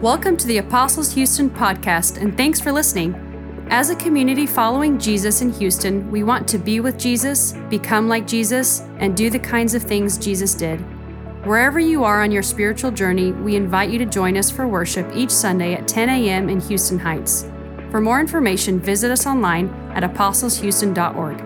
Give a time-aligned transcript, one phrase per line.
[0.00, 3.16] Welcome to the Apostles Houston podcast, and thanks for listening.
[3.68, 8.24] As a community following Jesus in Houston, we want to be with Jesus, become like
[8.24, 10.78] Jesus, and do the kinds of things Jesus did.
[11.44, 15.10] Wherever you are on your spiritual journey, we invite you to join us for worship
[15.16, 16.48] each Sunday at 10 a.m.
[16.48, 17.50] in Houston Heights.
[17.90, 21.38] For more information, visit us online at apostleshouston.org.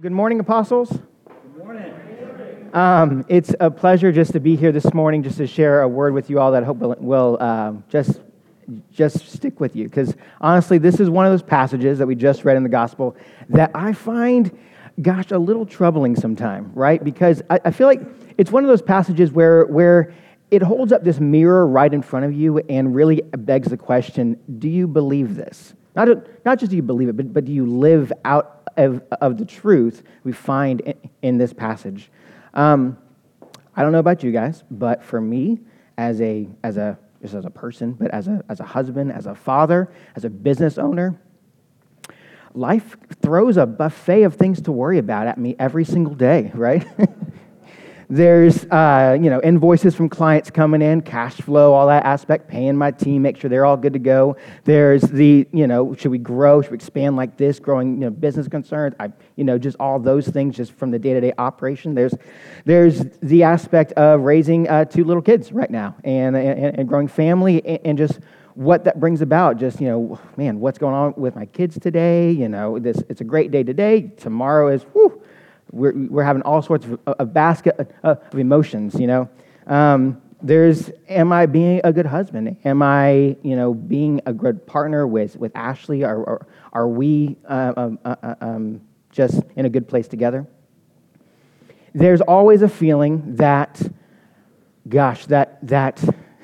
[0.00, 0.88] Good morning, apostles.
[0.88, 1.97] Good morning.
[2.72, 6.12] Um, it's a pleasure just to be here this morning, just to share a word
[6.12, 8.20] with you all that I hope will, will um, just
[8.92, 9.84] just stick with you.
[9.84, 13.16] Because honestly, this is one of those passages that we just read in the gospel
[13.48, 14.56] that I find,
[15.00, 17.02] gosh, a little troubling sometimes, right?
[17.02, 18.02] Because I, I feel like
[18.36, 20.12] it's one of those passages where where
[20.50, 24.38] it holds up this mirror right in front of you and really begs the question:
[24.58, 25.74] Do you believe this?
[25.94, 26.08] Not,
[26.44, 29.44] not just do you believe it, but, but do you live out of, of the
[29.44, 32.10] truth we find in, in this passage.
[32.58, 32.98] Um,
[33.76, 35.60] I don't know about you guys, but for me,
[35.96, 39.26] as a, as a, just as a person, but as a, as a husband, as
[39.26, 41.22] a father, as a business owner,
[42.54, 46.84] life throws a buffet of things to worry about at me every single day, right?
[48.10, 52.74] There's, uh, you know, invoices from clients coming in, cash flow, all that aspect, paying
[52.74, 54.36] my team, make sure they're all good to go.
[54.64, 56.62] There's the, you know, should we grow?
[56.62, 57.60] Should we expand like this?
[57.60, 58.94] Growing, you know, business concerns.
[58.98, 61.94] I, you know, just all those things just from the day-to-day operation.
[61.94, 62.14] There's,
[62.64, 67.08] there's the aspect of raising uh, two little kids right now and, and, and growing
[67.08, 68.20] family and, and just
[68.54, 72.32] what that brings about just you know man what's going on with my kids today
[72.32, 75.22] you know this it's a great day today tomorrow is whew,
[75.72, 79.28] we're, we're having all sorts of a basket of emotions, you know.
[79.66, 82.56] Um, there's, am I being a good husband?
[82.64, 86.04] Am I, you know, being a good partner with, with Ashley?
[86.04, 90.46] Are, are, are we uh, um, uh, uh, um, just in a good place together?
[91.92, 93.80] There's always a feeling that,
[94.88, 96.02] gosh, that, that,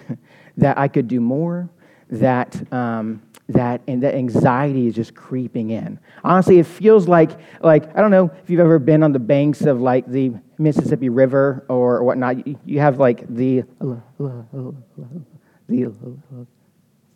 [0.56, 1.69] that I could do more,
[2.10, 5.99] that, um, that and that anxiety is just creeping in.
[6.22, 9.62] Honestly, it feels like like I don't know if you've ever been on the banks
[9.62, 12.47] of like the Mississippi River or, whatnot.
[12.66, 14.03] You, have like the the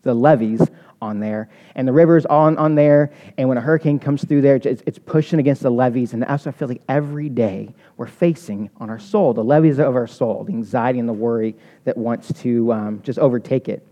[0.02, 0.62] the levees
[1.00, 3.10] on there, and the river's on on there.
[3.38, 6.44] And when a hurricane comes through there, it's, it's pushing against the levees, and that's
[6.44, 10.06] what I feel like every day we're facing on our soul, the levees of our
[10.06, 13.86] soul, the anxiety and the worry that wants to um, just overtake it.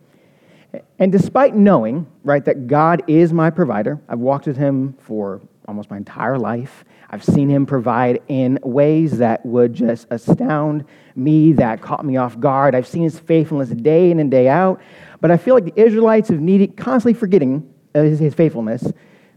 [0.98, 5.90] And despite knowing, right, that God is my provider, I've walked with him for almost
[5.90, 6.84] my entire life.
[7.10, 10.84] I've seen him provide in ways that would just astound
[11.14, 12.74] me, that caught me off guard.
[12.74, 14.80] I've seen his faithfulness day in and day out.
[15.20, 18.92] But I feel like the Israelites have needed constantly forgetting uh, his faithfulness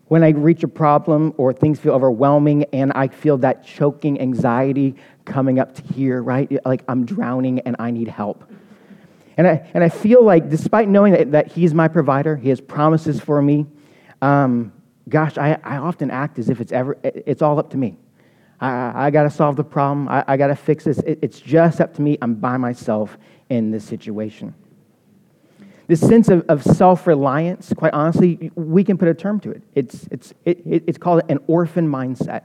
[0.10, 4.96] when I reach a problem or things feel overwhelming and I feel that choking anxiety
[5.26, 6.52] coming up to here, right?
[6.66, 8.52] Like I'm drowning and I need help.
[9.40, 12.60] And I, and I feel like, despite knowing that, that He's my provider, He has
[12.60, 13.68] promises for me,
[14.22, 14.74] um,
[15.08, 17.96] gosh, I, I often act as if it's, ever, it's all up to me.
[18.60, 20.10] I, I got to solve the problem.
[20.10, 20.98] I, I got to fix this.
[21.00, 22.18] It, it's just up to me.
[22.22, 23.18] I'm by myself
[23.50, 24.54] in this situation.
[25.88, 29.64] This sense of, of self reliance, quite honestly, we can put a term to it.
[29.74, 32.44] It's, it's, it, it's called an orphan mindset.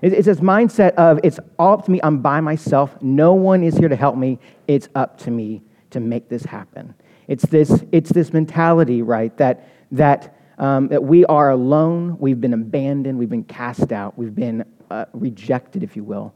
[0.00, 2.00] It's this mindset of it's all up to me.
[2.02, 2.96] I'm by myself.
[3.02, 4.38] No one is here to help me.
[4.66, 5.62] It's up to me
[5.94, 6.94] to make this happen.
[7.26, 12.52] It's this, it's this mentality, right, that, that, um, that we are alone, we've been
[12.52, 16.34] abandoned, we've been cast out, we've been uh, rejected, if you will,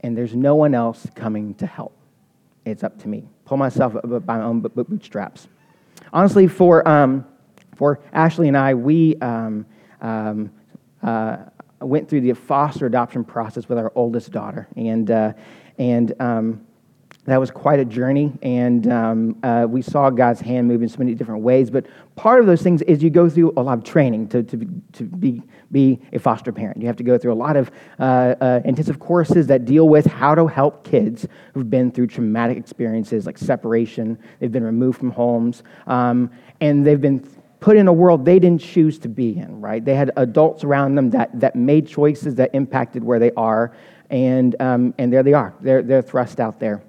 [0.00, 1.96] and there's no one else coming to help.
[2.64, 3.28] It's up to me.
[3.44, 5.48] Pull myself up by my own bootstraps.
[6.12, 7.26] Honestly, for, um,
[7.74, 9.66] for Ashley and I, we um,
[10.00, 10.50] um,
[11.02, 11.36] uh,
[11.80, 14.68] went through the foster adoption process with our oldest daughter.
[14.76, 15.32] And, uh,
[15.78, 16.66] and um,
[17.24, 20.98] that was quite a journey, and um, uh, we saw God's hand move in so
[20.98, 21.70] many different ways.
[21.70, 24.82] But part of those things is you go through a lot of training to, to,
[24.94, 25.40] to be,
[25.70, 26.80] be a foster parent.
[26.80, 30.04] You have to go through a lot of uh, uh, intensive courses that deal with
[30.04, 35.12] how to help kids who've been through traumatic experiences like separation, they've been removed from
[35.12, 36.28] homes, um,
[36.60, 37.24] and they've been
[37.60, 39.84] put in a world they didn't choose to be in, right?
[39.84, 43.72] They had adults around them that, that made choices that impacted where they are,
[44.10, 45.54] and, um, and there they are.
[45.60, 46.82] They're, they're thrust out there.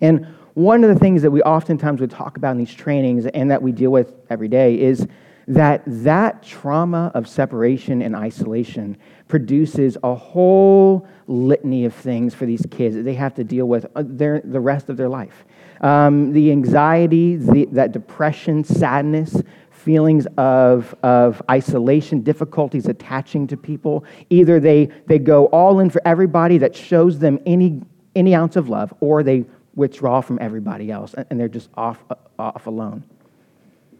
[0.00, 3.50] And one of the things that we oftentimes would talk about in these trainings and
[3.50, 5.06] that we deal with every day is
[5.48, 8.96] that that trauma of separation and isolation
[9.28, 13.86] produces a whole litany of things for these kids that they have to deal with
[13.94, 15.44] uh, their, the rest of their life.
[15.82, 19.40] Um, the anxiety, the, that depression, sadness,
[19.70, 24.04] feelings of, of isolation, difficulties attaching to people.
[24.30, 27.82] Either they, they go all in for everybody that shows them any,
[28.16, 29.44] any ounce of love, or they
[29.76, 33.04] withdraw from everybody else and they're just off, uh, off alone.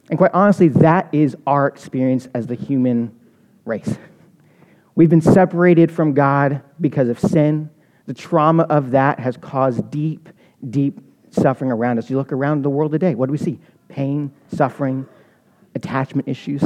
[0.08, 3.14] And quite honestly, that is our experience as the human
[3.64, 3.96] race.
[4.94, 7.70] We've been separated from God because of sin.
[8.06, 10.28] The trauma of that has caused deep,
[10.70, 10.98] deep
[11.30, 12.08] suffering around us.
[12.08, 13.58] You look around the world today, what do we see?
[13.88, 15.06] Pain, suffering,
[15.74, 16.64] attachment issues.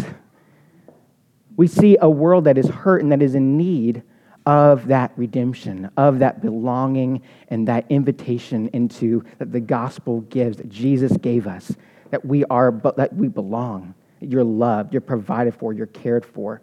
[1.56, 4.02] We see a world that is hurt and that is in need
[4.46, 10.68] of that redemption, of that belonging, and that invitation into that the gospel gives, that
[10.68, 11.74] Jesus gave us,
[12.10, 16.60] that we are, that we belong, you're loved, you're provided for, you're cared for.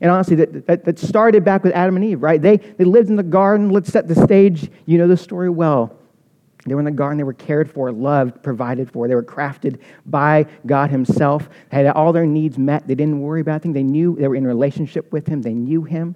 [0.00, 2.40] And honestly, that, that, that, started back with Adam and Eve, right?
[2.40, 3.68] They, they lived in the garden.
[3.68, 4.70] Let's set the stage.
[4.86, 5.94] You know the story well.
[6.64, 7.18] They were in the garden.
[7.18, 9.08] They were cared for, loved, provided for.
[9.08, 11.50] They were crafted by God Himself.
[11.70, 12.86] Had all their needs met.
[12.86, 13.74] They didn't worry about things.
[13.74, 15.42] They knew they were in relationship with Him.
[15.42, 16.14] They knew Him.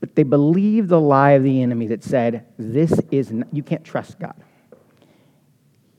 [0.00, 3.84] But they believed the lie of the enemy that said, This is, not, you can't
[3.84, 4.34] trust God.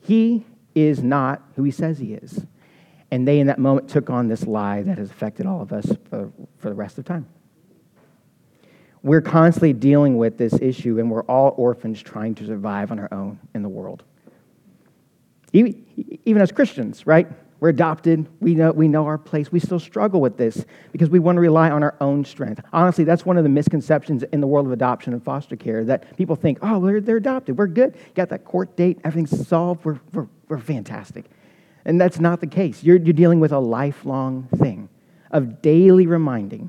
[0.02, 0.44] He
[0.74, 2.44] is not who He says He is.
[3.12, 5.86] And they, in that moment, took on this lie that has affected all of us
[6.10, 7.26] for, for the rest of time.
[9.02, 13.12] We're constantly dealing with this issue, and we're all orphans trying to survive on our
[13.12, 14.04] own in the world.
[15.52, 17.28] Even as Christians, right?
[17.62, 18.26] We're adopted.
[18.40, 19.52] We know, we know our place.
[19.52, 22.60] We still struggle with this because we want to rely on our own strength.
[22.72, 26.16] Honestly, that's one of the misconceptions in the world of adoption and foster care that
[26.16, 27.56] people think, oh, they're, they're adopted.
[27.56, 27.96] We're good.
[28.16, 28.98] Got that court date.
[29.04, 29.84] Everything's solved.
[29.84, 31.26] We're, we're, we're fantastic.
[31.84, 32.82] And that's not the case.
[32.82, 34.88] You're, you're dealing with a lifelong thing
[35.30, 36.68] of daily reminding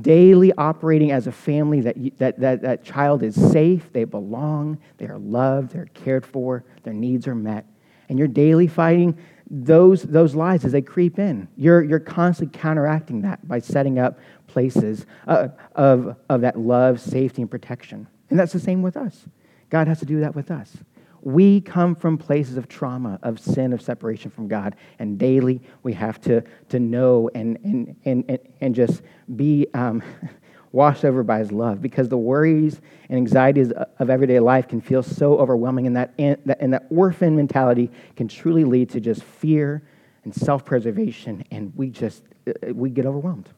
[0.00, 5.04] daily operating as a family that, that, that that child is safe, they belong, they
[5.04, 7.66] are loved, they're cared for, their needs are met.
[8.08, 9.18] And you're daily fighting
[9.54, 11.46] those, those lies as they creep in.
[11.58, 17.42] You're, you're constantly counteracting that by setting up places uh, of, of that love, safety,
[17.42, 18.08] and protection.
[18.30, 19.26] And that's the same with us.
[19.68, 20.78] God has to do that with us.
[21.20, 25.92] We come from places of trauma, of sin, of separation from God, and daily we
[25.92, 29.02] have to, to know and, and, and, and just
[29.36, 30.02] be um,
[30.72, 35.02] washed over by His love because the worries and anxieties of everyday life can feel
[35.02, 39.82] so overwhelming, and that, and that orphan mentality can truly lead to just fear
[40.24, 43.48] and self preservation, and we just uh, we get overwhelmed.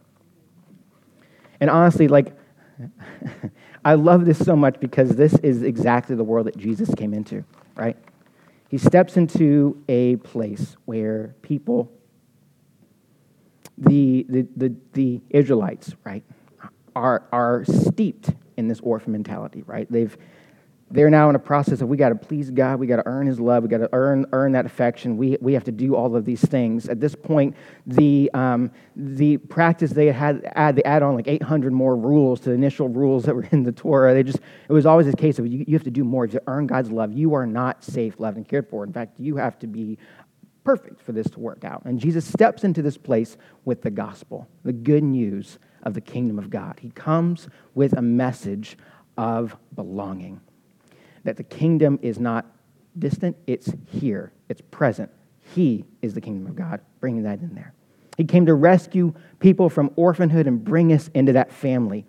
[1.61, 2.37] And honestly, like,
[3.85, 7.45] I love this so much because this is exactly the world that Jesus came into,
[7.77, 7.97] right?
[8.69, 11.93] He steps into a place where people,
[13.79, 16.25] the, the, the, the Israelites, right,
[16.95, 19.91] are, are steeped in this orphan mentality, right?
[19.91, 20.17] They've,
[20.91, 23.27] they're now in a process of we got to please God, we got to earn
[23.27, 25.17] His love, we got to earn earn that affection.
[25.17, 26.89] We we have to do all of these things.
[26.89, 27.57] At this point,
[27.87, 32.51] the um, the practice they had add they add on like 800 more rules to
[32.51, 34.15] the initial rules that were in the Torah.
[34.15, 34.39] They just
[34.69, 36.91] it was always a case of you, you have to do more to earn God's
[36.91, 37.13] love.
[37.13, 38.85] You are not safe, loved, and cared for.
[38.85, 39.99] In fact, you have to be
[40.65, 41.83] perfect for this to work out.
[41.85, 46.39] And Jesus steps into this place with the gospel, the good news of the kingdom
[46.39, 46.79] of God.
[46.81, 48.77] He comes with a message
[49.17, 50.41] of belonging
[51.23, 52.47] that the kingdom is not
[52.99, 55.11] distant, it's here, it's present.
[55.55, 57.75] He is the kingdom of God, bringing that in there.
[58.17, 62.07] He came to rescue people from orphanhood and bring us into that family.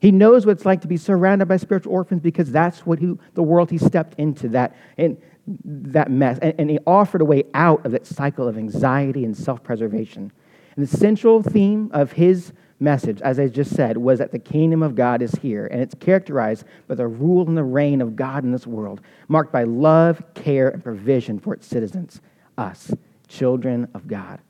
[0.00, 3.14] He knows what it's like to be surrounded by spiritual orphans because that's what he,
[3.34, 5.20] the world he stepped into, that, and
[5.64, 6.38] that mess.
[6.40, 10.30] And, and he offered a way out of that cycle of anxiety and self preservation.
[10.76, 14.82] And the central theme of his message, as I just said, was that the kingdom
[14.82, 18.44] of God is here, and it's characterized by the rule and the reign of God
[18.44, 22.20] in this world, marked by love, care, and provision for its citizens,
[22.56, 22.92] us,
[23.26, 24.40] children of God.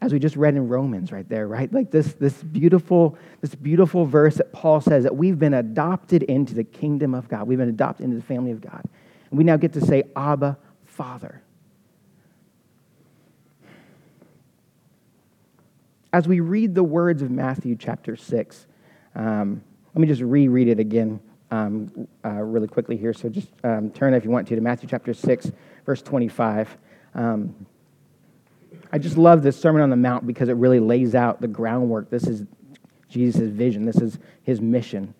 [0.00, 1.72] As we just read in Romans right there, right?
[1.72, 6.54] Like this, this beautiful, this beautiful verse that Paul says that we've been adopted into
[6.54, 7.46] the kingdom of God.
[7.46, 8.82] We've been adopted into the family of God.
[9.30, 11.40] And we now get to say, Abba, Father.
[16.12, 18.66] As we read the words of Matthew chapter 6,
[19.14, 19.62] um,
[19.94, 23.12] let me just reread it again um, uh, really quickly here.
[23.12, 25.52] So just um, turn, if you want to, to Matthew chapter 6,
[25.84, 26.76] verse 25.
[27.14, 27.66] Um,
[28.90, 32.10] I just love this Sermon on the Mount because it really lays out the groundwork.
[32.10, 32.44] This is
[33.08, 35.14] Jesus' vision, this is his mission.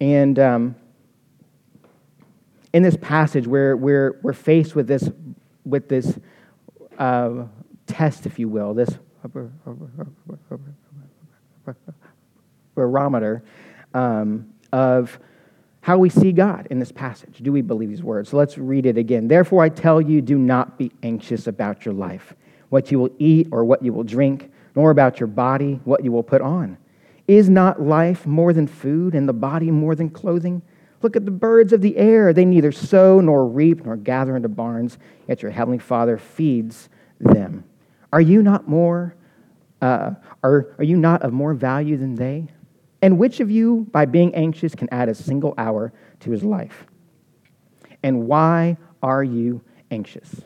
[0.00, 0.74] And um,
[2.72, 5.08] in this passage, we're, we're, we're faced with this,
[5.64, 6.18] with this
[6.98, 7.44] uh,
[7.86, 8.90] test, if you will, this
[12.74, 13.42] barometer
[13.94, 15.18] um, of
[15.80, 17.38] how we see God in this passage.
[17.38, 18.30] Do we believe these words?
[18.30, 19.28] So let's read it again.
[19.28, 22.34] Therefore, I tell you, do not be anxious about your life,
[22.68, 26.12] what you will eat or what you will drink, nor about your body, what you
[26.12, 26.76] will put on.
[27.28, 30.62] Is not life more than food, and the body more than clothing?
[31.02, 32.32] Look at the birds of the air.
[32.32, 36.88] They neither sow nor reap nor gather into barns, yet your heavenly Father feeds
[37.20, 37.64] them.
[38.12, 39.14] Are you not more?
[39.82, 42.46] Uh, are, are you not of more value than they?
[43.02, 46.86] And which of you, by being anxious, can add a single hour to his life?
[48.02, 49.60] And why are you
[49.90, 50.42] anxious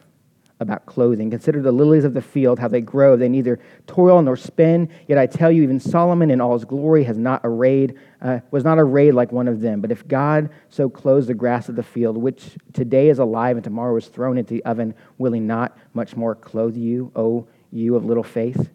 [0.61, 1.31] about clothing?
[1.31, 3.17] Consider the lilies of the field, how they grow.
[3.17, 4.89] They neither toil nor spin.
[5.09, 8.63] Yet I tell you, even Solomon in all his glory has not arrayed, uh, was
[8.63, 9.81] not arrayed like one of them.
[9.81, 13.65] But if God so clothes the grass of the field, which today is alive and
[13.65, 17.97] tomorrow is thrown into the oven, will he not much more clothe you, O you
[17.97, 18.71] of little faith?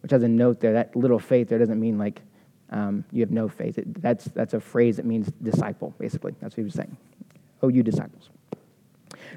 [0.00, 0.72] Which has a note there.
[0.72, 2.22] That little faith there doesn't mean like
[2.70, 3.78] um, you have no faith.
[3.78, 6.34] It, that's, that's a phrase that means disciple, basically.
[6.40, 6.96] That's what he was saying.
[7.62, 8.30] Oh, you disciples.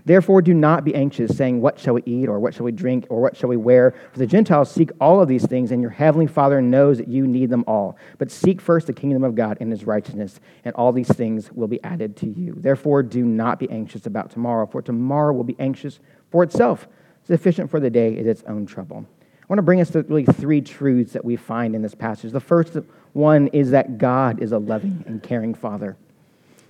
[0.05, 3.05] Therefore, do not be anxious, saying, What shall we eat, or what shall we drink,
[3.09, 3.93] or what shall we wear?
[4.13, 7.27] For the Gentiles seek all of these things, and your heavenly Father knows that you
[7.27, 7.97] need them all.
[8.17, 11.67] But seek first the kingdom of God and his righteousness, and all these things will
[11.67, 12.55] be added to you.
[12.57, 15.99] Therefore, do not be anxious about tomorrow, for tomorrow will be anxious
[16.31, 16.87] for itself.
[17.23, 19.05] Sufficient for the day is its own trouble.
[19.41, 22.31] I want to bring us to really three truths that we find in this passage.
[22.31, 22.77] The first
[23.13, 25.97] one is that God is a loving and caring Father.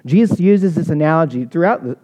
[0.05, 1.98] Jesus uses this analogy throughout the,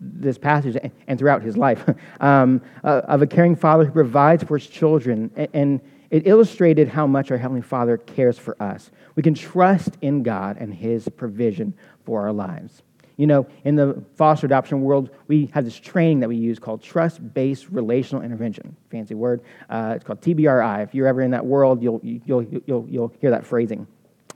[0.00, 1.88] this passage and throughout his life
[2.20, 5.30] um, uh, of a caring father who provides for his children.
[5.54, 8.90] And it illustrated how much our Heavenly Father cares for us.
[9.14, 12.82] We can trust in God and his provision for our lives.
[13.16, 16.82] You know, in the foster adoption world, we have this training that we use called
[16.82, 18.74] trust based relational intervention.
[18.90, 19.42] Fancy word.
[19.68, 20.82] Uh, it's called TBRI.
[20.82, 23.86] If you're ever in that world, you'll, you'll, you'll, you'll hear that phrasing.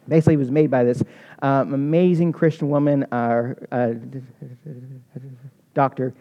[0.09, 1.03] Basically, it was made by this
[1.43, 3.95] um, amazing Christian woman, uh, uh,
[5.75, 6.15] Dr.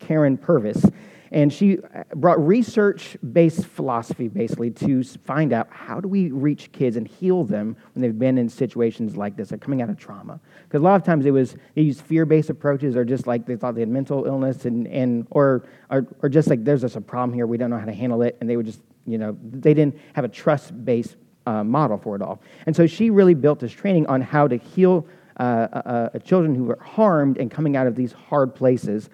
[0.00, 0.84] Karyn Purvis.
[1.32, 1.78] And she
[2.14, 7.42] brought research based philosophy basically to find out how do we reach kids and heal
[7.42, 10.38] them when they've been in situations like this, they're coming out of trauma.
[10.64, 13.46] Because a lot of times it was, they used fear based approaches or just like
[13.46, 16.96] they thought they had mental illness and, and or, or, or just like there's just
[16.96, 18.36] a problem here, we don't know how to handle it.
[18.42, 22.16] And they would just, you know, they didn't have a trust based uh, model for
[22.16, 22.40] it all.
[22.66, 25.06] And so she really built this training on how to heal
[25.38, 29.08] uh, uh, uh children who were harmed and coming out of these hard places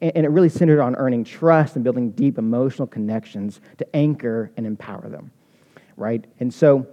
[0.00, 4.66] and it really centered on earning trust and building deep emotional connections to anchor and
[4.66, 5.30] empower them,
[5.96, 6.24] right?
[6.40, 6.86] And so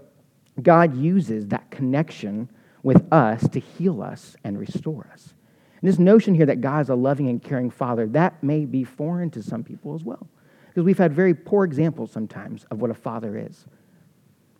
[0.61, 2.49] God uses that connection
[2.83, 5.33] with us to heal us and restore us.
[5.81, 8.83] And this notion here that God is a loving and caring father, that may be
[8.83, 10.27] foreign to some people as well.
[10.67, 13.65] Because we've had very poor examples sometimes of what a father is.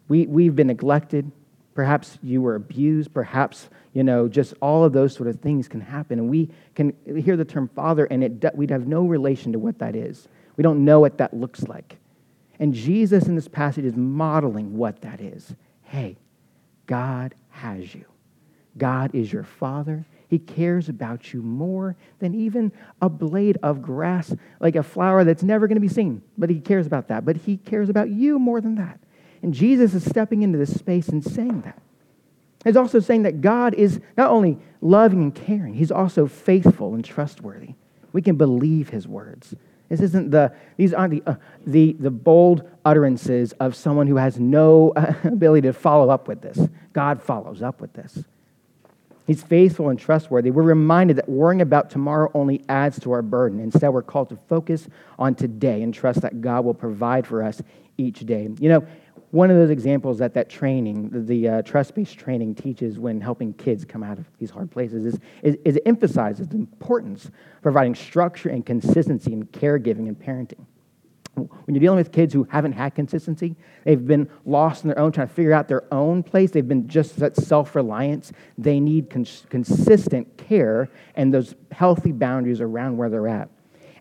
[0.07, 1.31] We, we've been neglected,
[1.75, 3.13] Perhaps you were abused.
[3.13, 6.17] Perhaps, you know, just all of those sort of things can happen.
[6.17, 9.77] And we can hear the term father, and it, we'd have no relation to what
[9.79, 10.27] that is.
[10.55, 11.97] We don't know what that looks like.
[12.59, 15.53] And Jesus in this passage is modeling what that is.
[15.83, 16.15] Hey,
[16.85, 18.05] God has you.
[18.77, 20.05] God is your father.
[20.29, 22.71] He cares about you more than even
[23.01, 26.21] a blade of grass, like a flower that's never going to be seen.
[26.37, 27.25] But he cares about that.
[27.25, 28.99] But he cares about you more than that.
[29.45, 31.79] And Jesus is stepping into this space and saying that.
[32.63, 37.05] He's also saying that God is not only loving and caring, he's also faithful and
[37.05, 37.75] trustworthy.
[38.11, 39.53] We can believe his words.
[39.87, 41.35] This isn't the, these aren't the, uh,
[41.67, 46.67] the, the bold utterances of someone who has no ability to follow up with this.
[46.93, 48.23] God follows up with this.
[49.27, 50.49] He's faithful and trustworthy.
[50.49, 53.59] We're reminded that worrying about tomorrow only adds to our burden.
[53.59, 54.87] Instead, we're called to focus
[55.19, 57.61] on today and trust that God will provide for us
[57.97, 58.49] each day.
[58.59, 58.87] You know,
[59.35, 63.51] one of those examples that that training, the, the uh, trust-based training teaches when helping
[63.53, 67.31] kids come out of these hard places is, is, is it emphasizes the importance of
[67.61, 70.65] providing structure and consistency in caregiving and parenting.
[71.35, 75.11] When you're dealing with kids who haven't had consistency, they've been lost in their own,
[75.11, 76.51] trying to figure out their own place.
[76.51, 78.31] They've been just that self reliance.
[78.57, 83.49] They need cons- consistent care and those healthy boundaries around where they're at.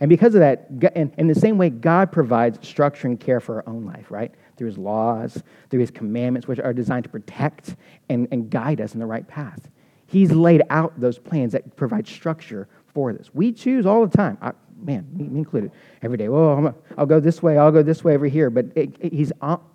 [0.01, 0.69] And because of that,
[1.17, 4.35] in the same way, God provides structure and care for our own life, right?
[4.57, 7.77] through his laws, through his commandments, which are designed to protect
[8.09, 9.69] and, and guide us in the right path.
[10.07, 13.31] He's laid out those plans that provide structure for this.
[13.35, 14.39] We choose all the time.
[14.41, 15.73] I, man, me, included,
[16.03, 16.29] every day.
[16.29, 18.51] Oh, well, i will go this way, I'll go this way over here.
[18.51, 19.33] But it, it, he's,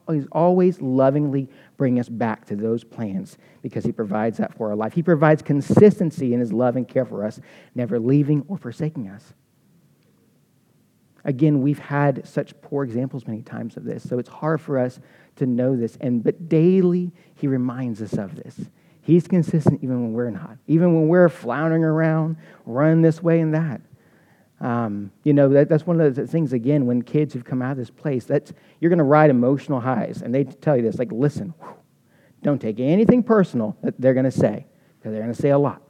[0.10, 4.76] he's always lovingly bringing us back to those plans because he provides that for our
[4.76, 4.94] life.
[4.94, 7.42] He provides consistency in his love and care for us,
[7.76, 9.34] never leaving or forsaking us.
[11.26, 15.00] Again, we've had such poor examples many times of this, so it's hard for us
[15.36, 15.98] to know this.
[16.02, 18.56] And but daily he reminds us of this.
[19.02, 23.54] He's consistent even when we're not, even when we're floundering around, running this way and
[23.54, 23.82] that.
[24.62, 27.72] Um, you know, that, that's one of the things, again, when kids have come out
[27.72, 30.22] of this place, that's, you're going to ride emotional highs.
[30.22, 31.76] And they tell you this, like, listen, whew,
[32.44, 34.66] don't take anything personal that they're going to say,
[34.98, 35.82] because they're going to say a lot.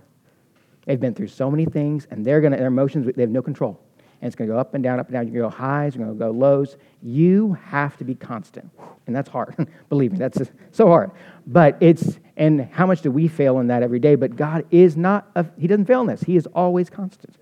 [0.85, 3.41] They've been through so many things, and they're going to, their emotions, they have no
[3.41, 3.81] control.
[4.21, 5.27] And it's going to go up and down, up and down.
[5.27, 6.75] You're going to go highs, you're going to go lows.
[7.01, 8.69] You have to be constant.
[9.07, 9.55] And that's hard.
[9.89, 11.11] Believe me, that's so hard.
[11.47, 14.15] But it's, and how much do we fail in that every day?
[14.15, 16.21] But God is not, a, He doesn't fail in this.
[16.21, 17.35] He is always constant.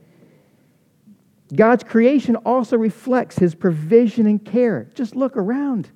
[1.55, 4.89] God's creation also reflects His provision and care.
[4.93, 5.89] Just look around.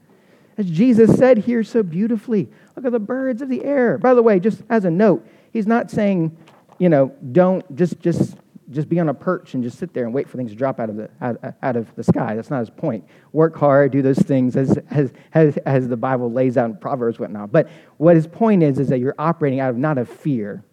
[0.58, 3.98] As Jesus said here so beautifully, look at the birds of the air.
[3.98, 6.36] By the way, just as a note, He's not saying,
[6.80, 8.36] you know, don't just, just
[8.72, 10.80] just be on a perch and just sit there and wait for things to drop
[10.80, 12.36] out of the, out, out of the sky.
[12.36, 13.06] That's not his point.
[13.34, 17.20] Work hard, do those things as, as, as, as the Bible lays out in Proverbs,
[17.20, 17.52] whatnot.
[17.52, 20.64] But what his point is, is that you're operating out of not of fear,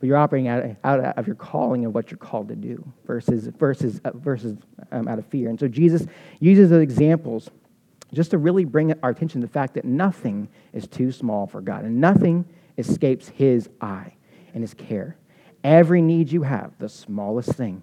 [0.00, 3.48] but you're operating out, out of your calling and what you're called to do versus,
[3.58, 4.56] versus, uh, versus
[4.92, 5.48] um, out of fear.
[5.48, 6.06] And so Jesus
[6.40, 7.50] uses those examples
[8.12, 11.60] just to really bring our attention to the fact that nothing is too small for
[11.60, 12.44] God and nothing
[12.78, 14.14] escapes his eye
[14.54, 15.16] and his care.
[15.64, 17.82] Every need you have, the smallest thing,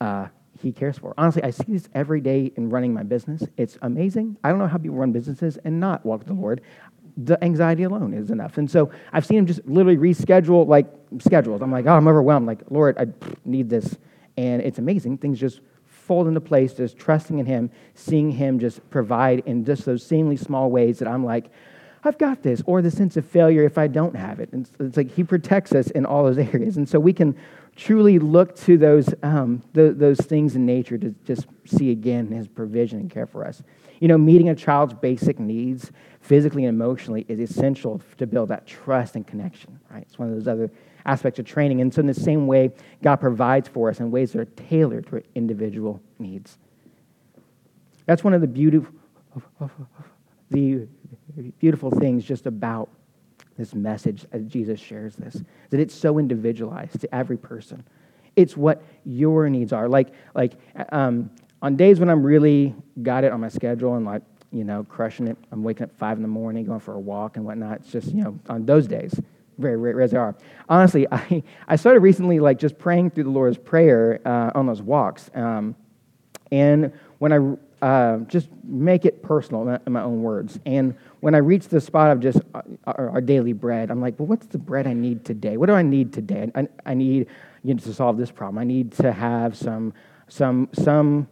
[0.00, 0.28] uh,
[0.60, 1.14] he cares for.
[1.16, 3.42] Honestly, I see this every day in running my business.
[3.56, 4.36] It's amazing.
[4.44, 6.60] I don't know how people run businesses and not walk the Lord.
[7.16, 8.58] The anxiety alone is enough.
[8.58, 10.86] And so I've seen him just literally reschedule like
[11.18, 11.62] schedules.
[11.62, 12.46] I'm like, oh, I'm overwhelmed.
[12.46, 13.06] Like, Lord, I
[13.44, 13.96] need this.
[14.36, 15.18] And it's amazing.
[15.18, 19.84] Things just fold into place, just trusting in him, seeing him just provide in just
[19.84, 21.50] those seemingly small ways that I'm like,
[22.04, 24.52] I've got this, or the sense of failure if I don't have it.
[24.52, 26.76] And it's like He protects us in all those areas.
[26.76, 27.36] And so we can
[27.76, 32.98] truly look to those, um, those things in nature to just see again His provision
[32.98, 33.62] and care for us.
[34.00, 38.66] You know, meeting a child's basic needs, physically and emotionally, is essential to build that
[38.66, 40.02] trust and connection, right?
[40.02, 40.70] It's one of those other
[41.06, 41.80] aspects of training.
[41.80, 45.06] And so, in the same way, God provides for us in ways that are tailored
[45.06, 46.58] to our individual needs.
[48.06, 48.92] That's one of the beautiful,
[50.50, 50.88] the
[51.58, 52.88] beautiful things just about
[53.56, 57.84] this message as Jesus shares this, that it's so individualized to every person.
[58.36, 59.88] It's what your needs are.
[59.88, 60.54] Like, like
[60.90, 64.84] um, on days when I'm really got it on my schedule and like, you know,
[64.84, 67.80] crushing it, I'm waking up five in the morning, going for a walk and whatnot.
[67.80, 69.18] It's just, you know, on those days,
[69.58, 70.34] very rare as they are.
[70.68, 74.82] Honestly, I, I started recently like just praying through the Lord's Prayer uh, on those
[74.82, 75.30] walks.
[75.34, 75.76] Um,
[76.50, 80.58] and when I uh, just make it personal in my own words.
[80.64, 84.20] And when I reach the spot of just uh, our, our, daily bread, I'm like,
[84.20, 85.56] well, what's the bread I need today?
[85.56, 86.50] What do I need today?
[86.54, 87.26] I, I need
[87.64, 88.58] you know, to solve this problem.
[88.58, 89.94] I need to have some,
[90.28, 91.26] some, some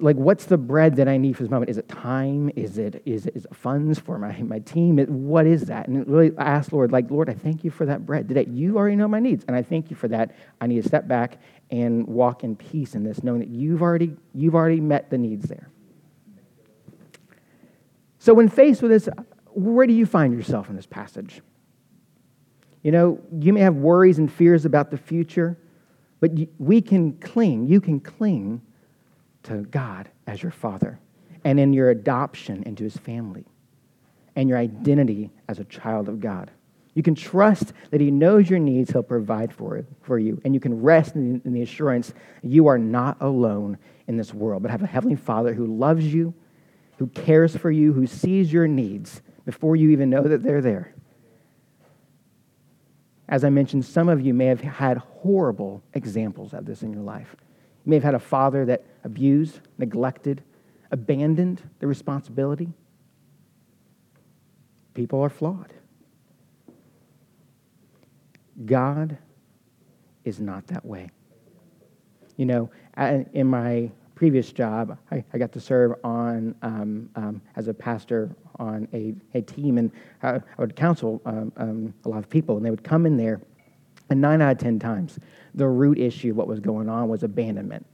[0.00, 1.70] like what's the bread that I need for this moment?
[1.70, 2.50] Is it time?
[2.56, 4.98] Is it is it, is it funds for my, my team?
[4.98, 5.88] It, what is that?
[5.88, 8.28] And really ask Lord, like, Lord, I thank you for that bread.
[8.28, 10.34] Today, you already know my needs, and I thank you for that.
[10.60, 11.38] I need to step back
[11.70, 15.48] and walk in peace in this, knowing that you've already you've already met the needs
[15.48, 15.68] there.
[18.18, 19.08] So when faced with this,
[19.48, 21.40] where do you find yourself in this passage?
[22.82, 25.58] You know, you may have worries and fears about the future,
[26.20, 28.60] but we can cling, you can cling
[29.44, 30.98] to God as your father
[31.44, 33.44] and in your adoption into his family
[34.36, 36.50] and your identity as a child of God.
[36.94, 40.40] You can trust that he knows your needs, he'll provide for, it, for you.
[40.44, 44.62] And you can rest in, in the assurance you are not alone in this world,
[44.62, 46.34] but have a heavenly father who loves you,
[46.98, 50.94] who cares for you, who sees your needs before you even know that they're there.
[53.28, 57.02] As I mentioned, some of you may have had horrible examples of this in your
[57.02, 57.34] life.
[57.84, 60.42] You may have had a father that abused, neglected,
[60.90, 62.68] abandoned the responsibility.
[64.94, 65.72] People are flawed.
[68.64, 69.18] God
[70.24, 71.10] is not that way.
[72.36, 72.70] You know,
[73.32, 78.34] in my previous job, I, I got to serve on um, um, as a pastor
[78.56, 79.90] on a, a team, and
[80.22, 83.16] I, I would counsel um, um a lot of people, and they would come in
[83.16, 83.40] there,
[84.10, 85.18] and nine out of ten times,
[85.54, 87.86] the root issue of what was going on was abandonment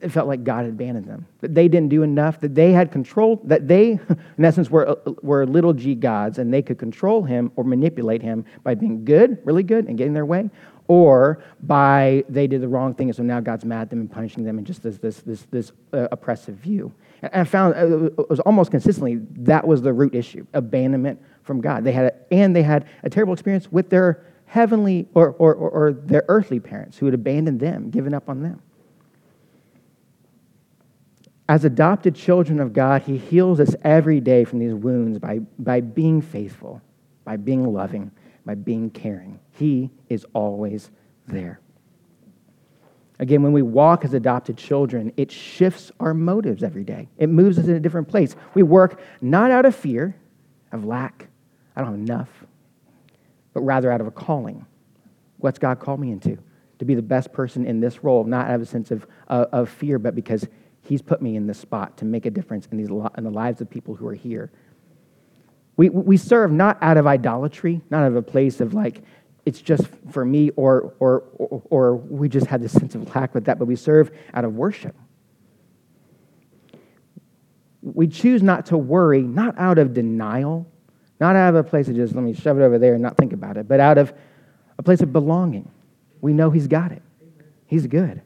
[0.00, 2.90] it felt like God had abandoned them, that they didn't do enough, that they had
[2.90, 3.90] control, that they,
[4.38, 8.44] in essence, were, were little g gods and they could control him or manipulate him
[8.62, 10.48] by being good, really good, and getting their way,
[10.88, 14.10] or by they did the wrong thing and so now God's mad at them and
[14.10, 16.92] punishing them and just this, this, this, this uh, oppressive view.
[17.22, 21.60] And I found uh, it was almost consistently that was the root issue abandonment from
[21.60, 21.84] God.
[21.84, 25.70] They had a, and they had a terrible experience with their heavenly or, or, or,
[25.70, 28.60] or their earthly parents who had abandoned them, given up on them.
[31.48, 35.80] As adopted children of God, He heals us every day from these wounds by, by
[35.80, 36.82] being faithful,
[37.24, 38.10] by being loving,
[38.44, 39.40] by being caring.
[39.52, 40.90] He is always
[41.26, 41.58] there.
[43.20, 47.08] Again, when we walk as adopted children, it shifts our motives every day.
[47.16, 48.36] It moves us in a different place.
[48.52, 50.14] We work not out of fear,
[50.72, 51.28] of lack,
[51.74, 52.28] I don't have enough,
[53.52, 54.64] but rather out of a calling.
[55.38, 56.38] What's God called me into?
[56.78, 59.46] To be the best person in this role, not out of a sense of, uh,
[59.52, 60.46] of fear, but because
[60.84, 63.60] He's put me in this spot to make a difference in, these, in the lives
[63.60, 64.50] of people who are here.
[65.76, 69.02] We, we serve not out of idolatry, not out of a place of like,
[69.46, 73.34] it's just for me, or, or, or, or we just had this sense of lack
[73.34, 74.96] with that, but we serve out of worship.
[77.80, 80.70] We choose not to worry, not out of denial,
[81.22, 83.16] not out of a place of just, let me shove it over there and not
[83.16, 84.12] think about it, but out of
[84.76, 85.70] a place of belonging.
[86.20, 87.00] We know He's got it,
[87.64, 88.20] He's good.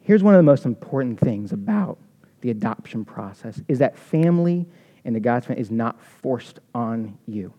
[0.00, 1.98] Here's one of the most important things about
[2.40, 4.66] the adoption process is that family
[5.04, 7.54] in the God's family is not forced on you.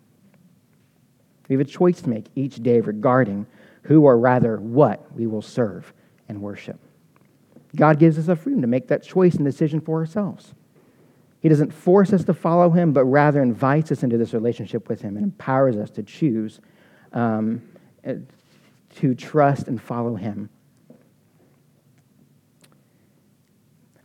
[1.47, 3.47] We have a choice to make each day regarding
[3.83, 5.93] who or rather what we will serve
[6.27, 6.77] and worship.
[7.73, 10.53] God gives us a freedom to make that choice and decision for ourselves.
[11.41, 15.01] He doesn't force us to follow him, but rather invites us into this relationship with
[15.01, 16.59] him and empowers us to choose
[17.13, 17.61] um,
[18.95, 20.49] to trust and follow him.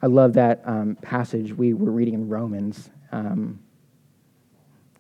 [0.01, 2.91] I love that um, passage we were reading in Romans.
[3.11, 3.61] Um,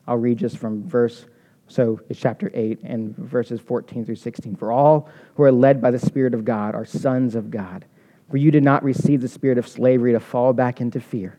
[0.06, 1.26] I'll read just from verse
[1.66, 4.56] so it's chapter 8 and verses 14 through 16.
[4.56, 7.84] For all who are led by the Spirit of God are sons of God.
[8.30, 11.38] For you did not receive the spirit of slavery to fall back into fear,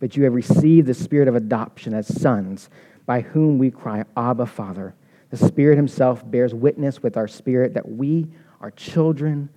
[0.00, 2.70] but you have received the spirit of adoption as sons,
[3.06, 4.94] by whom we cry, Abba, Father.
[5.30, 8.26] The Spirit Himself bears witness with our spirit that we
[8.60, 9.48] are children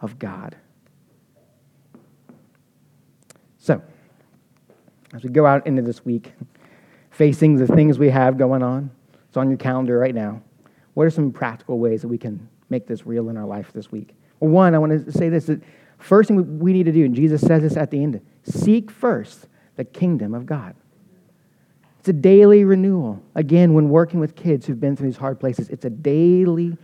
[0.00, 0.56] of God.
[3.58, 3.82] So,
[5.12, 6.32] as we go out into this week,
[7.10, 8.90] facing the things we have going on,
[9.28, 10.42] it's on your calendar right now.
[10.94, 13.92] What are some practical ways that we can make this real in our life this
[13.92, 14.14] week?
[14.40, 15.62] Well, one, I want to say this that
[15.98, 19.46] first thing we need to do, and Jesus says this at the end seek first
[19.80, 20.74] the kingdom of God.
[22.00, 23.22] It's a daily renewal.
[23.34, 26.76] Again, when working with kids who've been through these hard places, it's a daily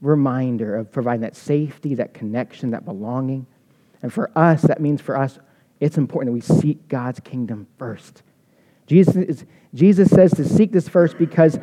[0.00, 3.46] reminder of providing that safety, that connection, that belonging.
[4.00, 5.38] And for us, that means for us,
[5.80, 8.22] it's important that we seek God's kingdom first.
[8.86, 11.58] Jesus, is, Jesus says to seek this first because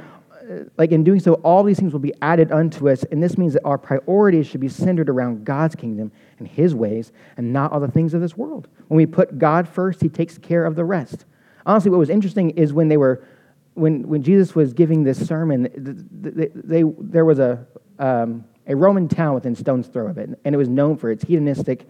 [0.78, 3.04] like in doing so, all these things will be added unto us.
[3.12, 7.12] And this means that our priorities should be centered around God's kingdom and his ways
[7.38, 8.68] and not all the things of this world.
[8.88, 11.26] When we put God first, he takes care of the rest.
[11.66, 13.26] Honestly, what was interesting is when they were,
[13.74, 15.70] when, when Jesus was giving this sermon,
[16.12, 17.66] they, they, there was a,
[18.00, 21.24] um, a Roman town within stone's throw of it, and it was known for its
[21.24, 21.88] hedonistic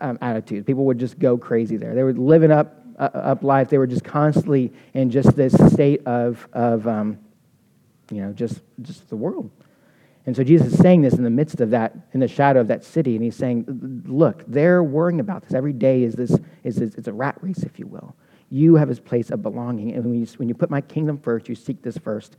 [0.00, 0.66] um, attitude.
[0.66, 1.94] People would just go crazy there.
[1.94, 3.68] They were living up, uh, up life.
[3.68, 7.18] They were just constantly in just this state of, of um,
[8.10, 9.50] you know, just, just the world.
[10.26, 12.68] And so Jesus is saying this in the midst of that, in the shadow of
[12.68, 13.64] that city, and he's saying,
[14.06, 15.54] look, they're worrying about this.
[15.54, 18.14] Every day is this, is this, it's a rat race, if you will.
[18.50, 19.92] You have this place of belonging.
[19.92, 22.36] And when you, when you put my kingdom first, you seek this first,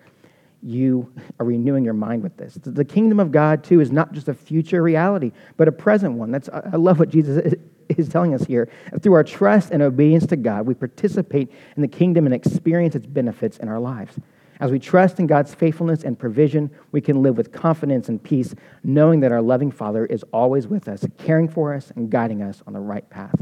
[0.61, 2.59] you are renewing your mind with this.
[2.61, 6.31] The kingdom of God, too, is not just a future reality, but a present one.
[6.31, 7.55] That's, I love what Jesus
[7.87, 8.69] is telling us here.
[9.01, 13.07] Through our trust and obedience to God, we participate in the kingdom and experience its
[13.07, 14.19] benefits in our lives.
[14.59, 18.53] As we trust in God's faithfulness and provision, we can live with confidence and peace,
[18.83, 22.61] knowing that our loving Father is always with us, caring for us and guiding us
[22.67, 23.41] on the right path.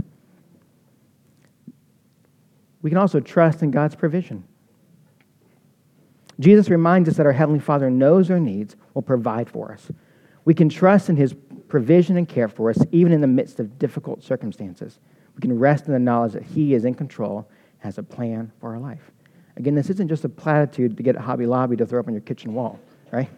[2.83, 4.43] We can also trust in God's provision.
[6.39, 9.89] Jesus reminds us that our Heavenly Father knows our needs, will provide for us.
[10.45, 11.33] We can trust in His
[11.67, 14.99] provision and care for us, even in the midst of difficult circumstances.
[15.35, 17.49] We can rest in the knowledge that He is in control,
[17.79, 19.11] has a plan for our life.
[19.57, 22.13] Again, this isn't just a platitude to get a Hobby Lobby to throw up on
[22.13, 22.79] your kitchen wall,
[23.11, 23.29] right?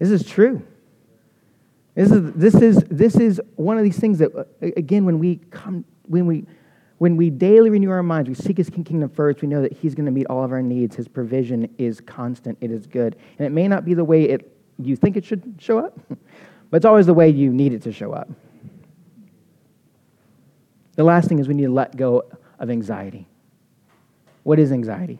[0.00, 0.66] This is true.
[1.94, 5.84] This is, this is, this is one of these things that, again, when we come,
[6.06, 6.44] when we,
[6.98, 9.94] when we daily renew our minds, we seek his kingdom first, we know that he's
[9.94, 10.96] going to meet all of our needs.
[10.96, 13.14] His provision is constant, it is good.
[13.38, 16.76] And it may not be the way it, you think it should show up, but
[16.78, 18.28] it's always the way you need it to show up.
[20.96, 22.24] The last thing is we need to let go
[22.58, 23.28] of anxiety.
[24.44, 25.18] What is anxiety?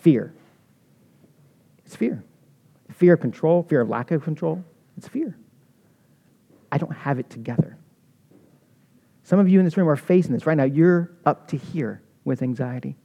[0.00, 0.32] Fear.
[1.84, 2.24] It's fear.
[2.92, 4.64] Fear of control, fear of lack of control.
[4.96, 5.36] It's fear.
[6.72, 7.76] I don't have it together.
[9.24, 10.64] Some of you in this room are facing this right now.
[10.64, 12.96] You're up to here with anxiety.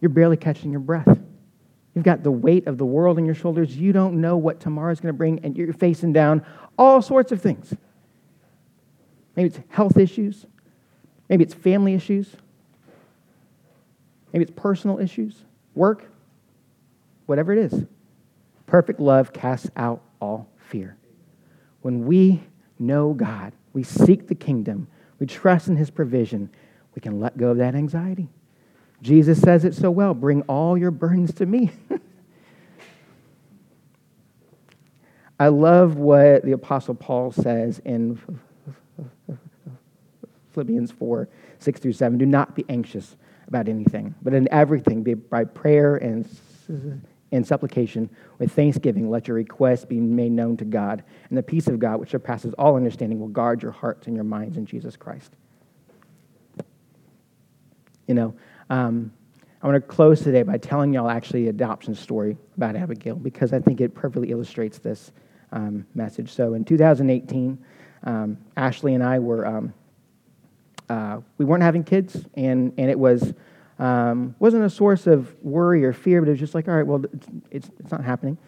[0.00, 1.18] You're barely catching your breath.
[1.94, 3.76] You've got the weight of the world on your shoulders.
[3.76, 6.44] You don't know what tomorrow's going to bring, and you're facing down
[6.76, 7.74] all sorts of things.
[9.36, 10.46] Maybe it's health issues.
[11.28, 12.36] Maybe it's family issues.
[14.34, 15.44] Maybe it's personal issues,
[15.76, 16.10] work,
[17.26, 17.84] whatever it is.
[18.66, 20.96] Perfect love casts out all fear.
[21.82, 22.42] When we
[22.76, 24.88] know God, we seek the kingdom,
[25.20, 26.50] we trust in his provision,
[26.96, 28.28] we can let go of that anxiety.
[29.02, 31.70] Jesus says it so well bring all your burdens to me.
[35.38, 38.18] I love what the Apostle Paul says in
[40.52, 41.28] Philippians 4
[41.60, 42.18] 6 through 7.
[42.18, 43.14] Do not be anxious
[43.48, 46.28] about anything, but in everything, be by prayer and,
[47.32, 51.02] and supplication with thanksgiving, let your requests be made known to God.
[51.28, 54.24] And the peace of God, which surpasses all understanding, will guard your hearts and your
[54.24, 55.32] minds in Jesus Christ.
[58.06, 58.34] You know,
[58.70, 59.12] um,
[59.62, 63.60] I want to close today by telling y'all actually adoption story about Abigail because I
[63.60, 65.10] think it perfectly illustrates this
[65.52, 66.30] um, message.
[66.30, 67.58] So in 2018,
[68.02, 69.72] um, Ashley and I were um,
[70.88, 73.34] uh, we weren't having kids, and and it was
[73.78, 76.86] um, wasn't a source of worry or fear, but it was just like, all right,
[76.86, 78.38] well, it's, it's, it's not happening.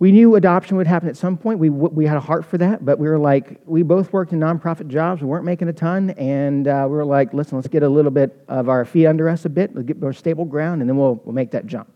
[0.00, 1.58] We knew adoption would happen at some point.
[1.58, 4.38] We, we had a heart for that, but we were like, we both worked in
[4.38, 5.22] nonprofit jobs.
[5.22, 6.10] We weren't making a ton.
[6.10, 9.28] And uh, we were like, listen, let's get a little bit of our feet under
[9.28, 11.90] us a bit, let's get more stable ground, and then we'll, we'll make that jump.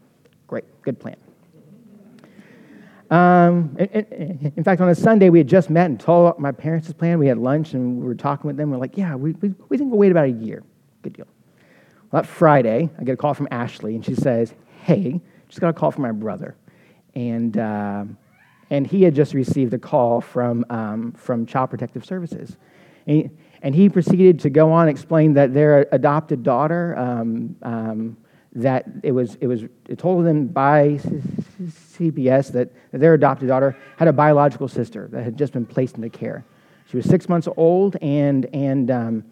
[0.48, 1.16] Great, good plan.
[3.12, 6.94] Um, in, fact, on a Sunday, we had just met and told my parents this
[6.94, 7.18] plan.
[7.18, 8.70] We had lunch and we were talking with them.
[8.70, 10.62] We we're like, yeah, we, we, we think we'll wait about a year.
[11.03, 11.27] Good deal.
[12.11, 15.68] Well, that Friday, I get a call from Ashley, and she says, hey, just got
[15.68, 16.57] a call from my brother
[17.14, 18.05] and uh,
[18.70, 22.57] and he had just received a call from um, from Child Protective Services,
[23.07, 23.31] and he,
[23.62, 28.16] and he, proceeded to go on and explain that their adopted daughter um, um,
[28.54, 29.64] that it was it was
[29.96, 31.00] told them by
[31.62, 36.10] CPS that, their adopted daughter had a biological sister that had just been placed into
[36.10, 36.44] care.
[36.88, 39.24] She was six months old, and and um,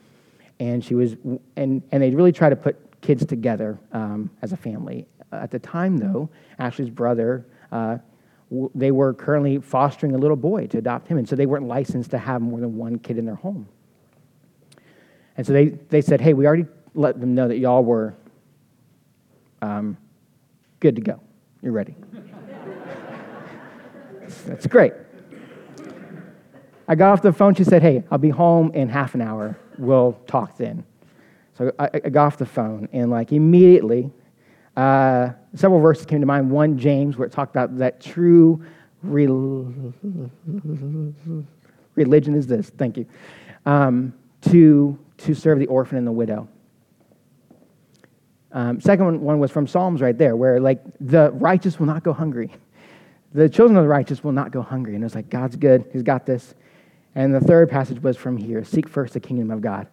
[0.59, 1.17] and she was
[1.57, 5.07] and and they really tried to put kids together um, as a family.
[5.33, 6.29] At the time, though,
[6.59, 7.99] Ashley's brother uh,
[8.75, 12.11] they were currently fostering a little boy to adopt him, and so they weren't licensed
[12.11, 13.69] to have more than one kid in their home.
[15.37, 18.15] And so they, they said, hey, we already let them know that y'all were
[19.63, 19.97] um,
[20.81, 21.21] good to go.
[21.63, 21.95] You're ready.
[24.47, 24.93] That's great.
[26.89, 27.55] I got off the phone.
[27.55, 29.57] She said, hey, I'll be home in half an hour.
[29.79, 30.85] We'll talk then.
[31.57, 34.11] So I, I got off the phone, and like immediately,
[34.77, 36.51] uh, several verses came to mind.
[36.51, 38.65] One, James, where it talked about that true
[39.03, 39.95] religion
[42.35, 42.71] is this.
[42.71, 43.07] Thank you.
[43.67, 44.15] Um,
[44.51, 46.49] to, to serve the orphan and the widow.
[48.53, 52.13] Um, second one was from Psalms right there, where like the righteous will not go
[52.13, 52.53] hungry.
[53.33, 54.97] The children of the righteous will not go hungry.
[54.97, 55.85] And it's like, God's good.
[55.93, 56.55] He's got this.
[57.15, 59.87] And the third passage was from here Seek first the kingdom of God,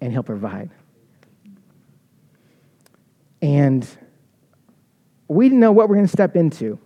[0.00, 0.70] and he'll provide.
[3.40, 3.86] And
[5.26, 6.78] we didn't know what we are going to step into.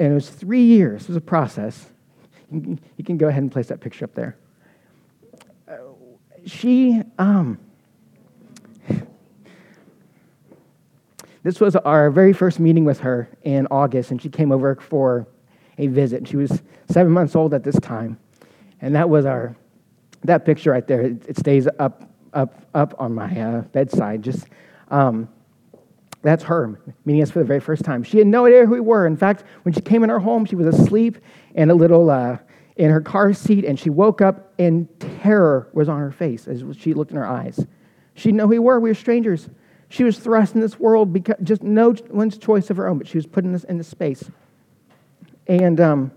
[0.00, 1.02] And it was three years.
[1.02, 1.86] It was a process.
[2.50, 4.38] You can go ahead and place that picture up there.
[5.68, 5.76] Uh,
[6.46, 7.58] she, um,
[11.48, 15.26] this was our very first meeting with her in August, and she came over for
[15.78, 16.28] a visit.
[16.28, 18.18] She was seven months old at this time.
[18.82, 19.56] And that was our,
[20.24, 21.00] that picture right there.
[21.00, 24.20] It, it stays up, up, up on my uh, bedside.
[24.20, 24.48] Just,
[24.90, 25.26] um,
[26.20, 28.02] that's her meeting us for the very first time.
[28.02, 29.06] She had no idea who we were.
[29.06, 31.16] In fact, when she came in our home, she was asleep
[31.54, 32.36] in a little uh,
[32.76, 34.86] in her car seat, and she woke up and
[35.22, 37.64] terror was on her face as she looked in her eyes.
[38.12, 38.80] She didn't know who we were.
[38.80, 39.48] We were strangers.
[39.88, 43.08] She was thrust in this world because just no one's choice of her own, but
[43.08, 44.30] she was put in this, in this space.
[45.46, 46.12] And um,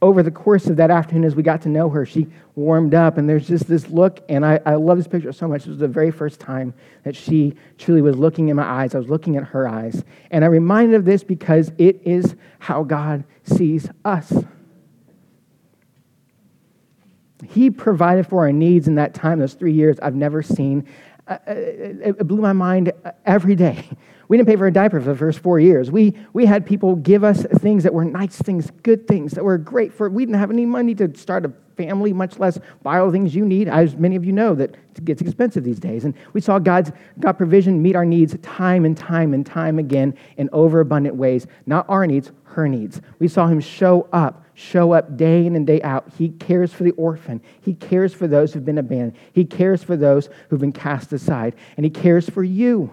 [0.00, 3.18] over the course of that afternoon, as we got to know her, she warmed up,
[3.18, 5.66] and there's just this look, and I, I love this picture so much.
[5.66, 6.72] It was the very first time
[7.04, 8.94] that she truly was looking in my eyes.
[8.94, 10.02] I was looking at her eyes.
[10.30, 14.32] And I'm reminded of this because it is how God sees us.
[17.48, 20.86] He provided for our needs in that time, those three years I've never seen.
[21.28, 22.92] Uh, uh, it blew my mind
[23.24, 23.88] every day.
[24.28, 25.90] We didn't pay for a diaper for the first four years.
[25.90, 29.58] We, we had people give us things that were nice things, good things that were
[29.58, 30.08] great for.
[30.08, 31.50] We didn't have any money to start a
[31.82, 33.68] family, much less buy all the things you need.
[33.68, 36.04] As many of you know, that it gets expensive these days.
[36.04, 40.14] And we saw God's God provision meet our needs time and time and time again
[40.36, 41.46] in overabundant ways.
[41.66, 43.00] Not our needs, her needs.
[43.18, 46.10] We saw Him show up, show up day in and day out.
[46.16, 47.40] He cares for the orphan.
[47.60, 49.16] He cares for those who've been abandoned.
[49.32, 51.56] He cares for those who've been cast aside.
[51.76, 52.92] And He cares for you.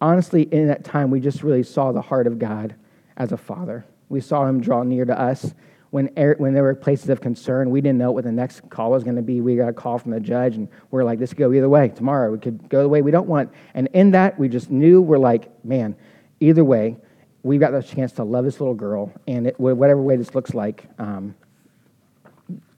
[0.00, 2.74] Honestly, in that time, we just really saw the heart of God
[3.16, 3.84] as a father.
[4.08, 5.54] We saw him draw near to us.
[5.90, 6.06] when,
[6.38, 9.16] when there were places of concern, we didn't know what the next call was going
[9.16, 9.40] to be.
[9.40, 11.88] We got a call from the judge, and we're like, this could go either way.
[11.88, 13.50] Tomorrow, we could go the way we don't want.
[13.74, 15.96] And in that, we just knew we're like, man,
[16.40, 16.96] either way,
[17.42, 20.52] we've got the chance to love this little girl, and it, whatever way this looks
[20.52, 21.34] like, um,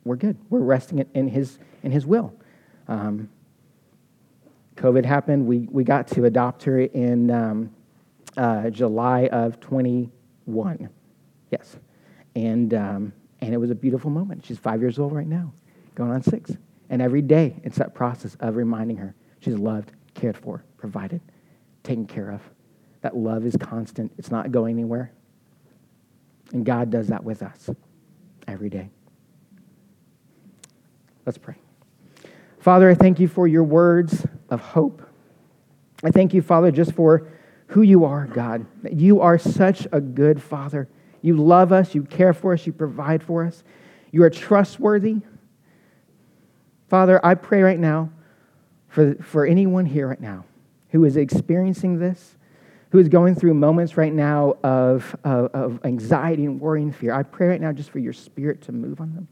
[0.05, 0.37] we're good.
[0.49, 2.33] We're resting in his, in his will.
[2.89, 3.29] Um,
[4.81, 5.47] COVID happened.
[5.47, 7.71] We, we got to adopt her in um,
[8.39, 10.89] uh, July of 21.
[11.51, 11.77] Yes.
[12.35, 14.47] And, um, and it was a beautiful moment.
[14.47, 15.53] She's five years old right now,
[15.95, 16.53] going on six.
[16.89, 21.21] And every day, it's that process of reminding her she's loved, cared for, provided,
[21.83, 22.41] taken care of.
[23.03, 25.13] That love is constant, it's not going anywhere.
[26.53, 27.69] And God does that with us
[28.49, 28.89] every day.
[31.27, 31.57] Let's pray.
[32.59, 35.03] Father, I thank you for your words of hope.
[36.03, 37.29] I thank you, Father, just for
[37.69, 38.67] who you are, God.
[38.91, 40.89] You are such a good Father.
[41.23, 43.63] You love us, you care for us, you provide for us.
[44.11, 45.19] You are trustworthy.
[46.89, 48.11] Father, I pray right now
[48.89, 50.45] for, for anyone here right now
[50.89, 52.37] who is experiencing this,
[52.91, 57.13] who is going through moments right now of, of, of anxiety and worry and fear.
[57.13, 59.29] I pray right now just for your spirit to move on them.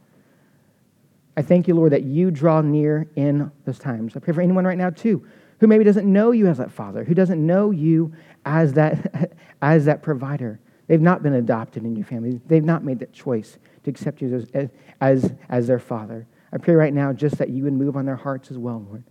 [1.38, 4.16] I thank you, Lord, that you draw near in those times.
[4.16, 5.24] I pray for anyone right now, too,
[5.60, 8.12] who maybe doesn't know you as that father, who doesn't know you
[8.44, 10.58] as that, as that provider.
[10.88, 12.40] They've not been adopted in your family.
[12.48, 14.68] They've not made that choice to accept you as,
[15.00, 16.26] as, as their father.
[16.52, 19.04] I pray right now just that you would move on their hearts as well, Lord.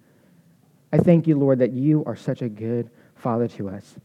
[0.92, 3.96] I thank you, Lord, that you are such a good father to us.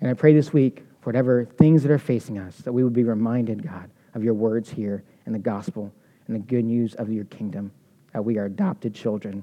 [0.00, 2.92] And I pray this week, for whatever things that are facing us, that we would
[2.92, 5.92] be reminded, God, of your words here in the gospel
[6.28, 7.72] and the good news of your kingdom,
[8.12, 9.42] that we are adopted children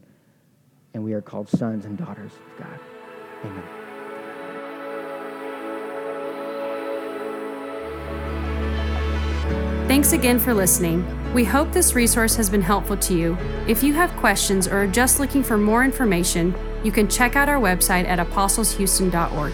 [0.93, 2.79] and we are called sons and daughters of God.
[3.43, 3.63] Amen.
[9.87, 11.05] Thanks again for listening.
[11.33, 13.37] We hope this resource has been helpful to you.
[13.67, 17.49] If you have questions or are just looking for more information, you can check out
[17.49, 19.53] our website at apostleshouston.org.